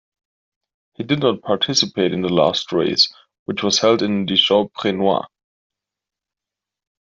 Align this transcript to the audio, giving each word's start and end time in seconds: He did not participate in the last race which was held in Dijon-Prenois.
He 0.93 1.03
did 1.03 1.19
not 1.19 1.43
participate 1.43 2.11
in 2.11 2.21
the 2.23 2.33
last 2.33 2.71
race 2.71 3.13
which 3.45 3.61
was 3.61 3.81
held 3.81 4.01
in 4.01 4.25
Dijon-Prenois. 4.25 5.27